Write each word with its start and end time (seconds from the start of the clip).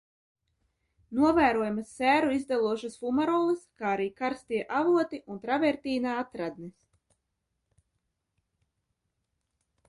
Novērojamas 1.17 1.91
sēru 1.97 2.31
izdalošas 2.37 2.95
fumarolas, 3.01 3.67
kā 3.81 3.91
arī 3.97 4.07
karstie 4.23 4.63
avoti 4.79 5.21
un 5.35 5.43
travertīna 5.45 6.17
atradnes. 6.23 6.75